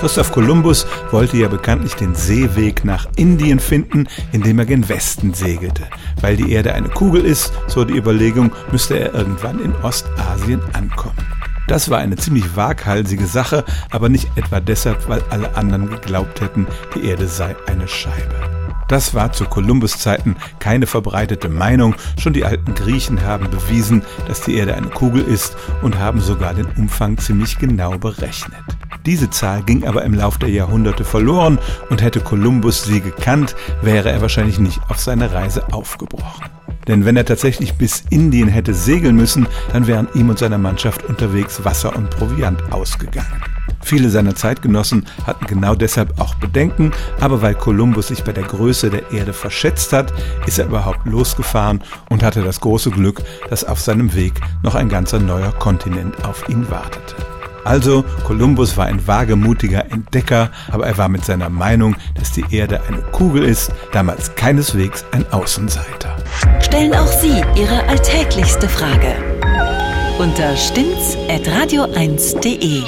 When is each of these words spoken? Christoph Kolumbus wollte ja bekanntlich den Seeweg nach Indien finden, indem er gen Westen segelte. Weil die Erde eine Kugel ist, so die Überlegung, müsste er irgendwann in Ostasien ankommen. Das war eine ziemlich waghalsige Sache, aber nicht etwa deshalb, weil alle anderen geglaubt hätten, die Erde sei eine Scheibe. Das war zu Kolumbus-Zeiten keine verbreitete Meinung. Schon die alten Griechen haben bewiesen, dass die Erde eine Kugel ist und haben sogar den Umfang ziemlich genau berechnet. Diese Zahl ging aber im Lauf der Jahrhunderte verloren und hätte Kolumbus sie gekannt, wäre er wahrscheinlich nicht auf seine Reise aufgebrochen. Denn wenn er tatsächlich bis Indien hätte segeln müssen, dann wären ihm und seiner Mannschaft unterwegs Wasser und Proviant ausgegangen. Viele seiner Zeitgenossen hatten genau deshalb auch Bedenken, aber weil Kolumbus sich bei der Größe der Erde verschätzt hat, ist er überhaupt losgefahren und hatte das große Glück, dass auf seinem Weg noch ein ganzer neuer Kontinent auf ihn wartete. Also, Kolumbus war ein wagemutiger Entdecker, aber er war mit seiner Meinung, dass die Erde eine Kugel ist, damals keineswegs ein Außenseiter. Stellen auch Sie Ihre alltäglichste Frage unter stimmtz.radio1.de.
Christoph 0.00 0.32
Kolumbus 0.32 0.86
wollte 1.10 1.36
ja 1.36 1.48
bekanntlich 1.48 1.94
den 1.94 2.14
Seeweg 2.14 2.86
nach 2.86 3.06
Indien 3.16 3.60
finden, 3.60 4.08
indem 4.32 4.58
er 4.58 4.64
gen 4.64 4.88
Westen 4.88 5.34
segelte. 5.34 5.82
Weil 6.22 6.38
die 6.38 6.52
Erde 6.52 6.72
eine 6.72 6.88
Kugel 6.88 7.22
ist, 7.22 7.52
so 7.66 7.84
die 7.84 7.98
Überlegung, 7.98 8.50
müsste 8.72 8.98
er 8.98 9.12
irgendwann 9.12 9.62
in 9.62 9.74
Ostasien 9.82 10.62
ankommen. 10.72 11.18
Das 11.68 11.90
war 11.90 11.98
eine 11.98 12.16
ziemlich 12.16 12.56
waghalsige 12.56 13.26
Sache, 13.26 13.62
aber 13.90 14.08
nicht 14.08 14.30
etwa 14.36 14.58
deshalb, 14.58 15.06
weil 15.06 15.22
alle 15.28 15.54
anderen 15.54 15.90
geglaubt 15.90 16.40
hätten, 16.40 16.66
die 16.94 17.04
Erde 17.04 17.28
sei 17.28 17.54
eine 17.66 17.86
Scheibe. 17.86 18.34
Das 18.88 19.12
war 19.14 19.32
zu 19.32 19.44
Kolumbus-Zeiten 19.44 20.34
keine 20.60 20.86
verbreitete 20.86 21.50
Meinung. 21.50 21.94
Schon 22.18 22.32
die 22.32 22.46
alten 22.46 22.74
Griechen 22.74 23.22
haben 23.22 23.50
bewiesen, 23.50 24.02
dass 24.26 24.40
die 24.40 24.56
Erde 24.56 24.74
eine 24.74 24.88
Kugel 24.88 25.22
ist 25.22 25.56
und 25.82 25.98
haben 25.98 26.22
sogar 26.22 26.54
den 26.54 26.66
Umfang 26.76 27.18
ziemlich 27.18 27.58
genau 27.58 27.98
berechnet. 27.98 28.64
Diese 29.06 29.30
Zahl 29.30 29.62
ging 29.62 29.86
aber 29.86 30.04
im 30.04 30.14
Lauf 30.14 30.38
der 30.38 30.50
Jahrhunderte 30.50 31.04
verloren 31.04 31.58
und 31.88 32.02
hätte 32.02 32.20
Kolumbus 32.20 32.84
sie 32.84 33.00
gekannt, 33.00 33.56
wäre 33.82 34.10
er 34.10 34.20
wahrscheinlich 34.20 34.58
nicht 34.58 34.80
auf 34.88 34.98
seine 35.00 35.32
Reise 35.32 35.72
aufgebrochen. 35.72 36.50
Denn 36.86 37.04
wenn 37.04 37.16
er 37.16 37.24
tatsächlich 37.24 37.74
bis 37.74 38.04
Indien 38.10 38.48
hätte 38.48 38.74
segeln 38.74 39.16
müssen, 39.16 39.46
dann 39.72 39.86
wären 39.86 40.08
ihm 40.14 40.28
und 40.28 40.38
seiner 40.38 40.58
Mannschaft 40.58 41.04
unterwegs 41.04 41.64
Wasser 41.64 41.94
und 41.96 42.10
Proviant 42.10 42.72
ausgegangen. 42.72 43.42
Viele 43.82 44.10
seiner 44.10 44.34
Zeitgenossen 44.34 45.06
hatten 45.26 45.46
genau 45.46 45.74
deshalb 45.74 46.20
auch 46.20 46.34
Bedenken, 46.34 46.92
aber 47.20 47.40
weil 47.42 47.54
Kolumbus 47.54 48.08
sich 48.08 48.24
bei 48.24 48.32
der 48.32 48.44
Größe 48.44 48.90
der 48.90 49.10
Erde 49.10 49.32
verschätzt 49.32 49.92
hat, 49.92 50.12
ist 50.46 50.58
er 50.58 50.66
überhaupt 50.66 51.06
losgefahren 51.06 51.82
und 52.10 52.22
hatte 52.22 52.42
das 52.42 52.60
große 52.60 52.90
Glück, 52.90 53.22
dass 53.48 53.64
auf 53.64 53.80
seinem 53.80 54.14
Weg 54.14 54.34
noch 54.62 54.74
ein 54.74 54.88
ganzer 54.88 55.18
neuer 55.18 55.52
Kontinent 55.52 56.24
auf 56.24 56.48
ihn 56.48 56.70
wartete. 56.70 57.39
Also, 57.64 58.04
Kolumbus 58.24 58.76
war 58.76 58.86
ein 58.86 59.06
wagemutiger 59.06 59.88
Entdecker, 59.90 60.50
aber 60.70 60.86
er 60.86 60.98
war 60.98 61.08
mit 61.08 61.24
seiner 61.24 61.48
Meinung, 61.50 61.96
dass 62.14 62.30
die 62.32 62.44
Erde 62.50 62.82
eine 62.88 62.98
Kugel 63.12 63.44
ist, 63.44 63.72
damals 63.92 64.34
keineswegs 64.34 65.04
ein 65.12 65.24
Außenseiter. 65.32 66.16
Stellen 66.60 66.92
auch 66.94 67.06
Sie 67.06 67.40
Ihre 67.54 67.86
alltäglichste 67.88 68.68
Frage 68.68 69.14
unter 70.18 70.56
stimmtz.radio1.de. 70.56 72.82